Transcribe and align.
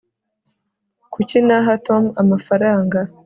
kuki 1.13 1.37
naha 1.47 1.71
tom 1.85 2.03
amafaranga 2.21 2.99